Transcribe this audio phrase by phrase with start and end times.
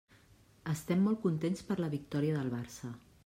[0.73, 2.93] Estem molt contents per la victòria del Barça.